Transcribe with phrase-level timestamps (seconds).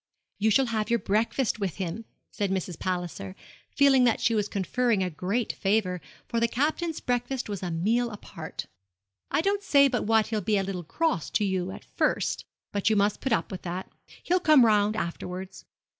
[0.39, 2.79] 'You shall have your breakfast with him,' said Mrs.
[2.79, 3.35] Palliser,
[3.69, 8.09] feeling that she was conferring a great favour, for the Captain's breakfast was a meal
[8.09, 8.65] apart.
[9.29, 12.89] 'I don't say but what he'll be a little cross to you at first; but
[12.89, 13.91] you must put up with that.
[14.23, 15.65] He'll come round afterwards.'